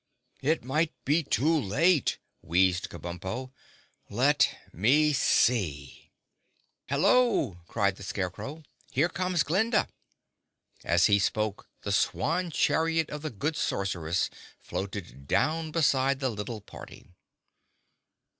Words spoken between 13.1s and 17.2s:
of the good Sorceress floated down beside the little party.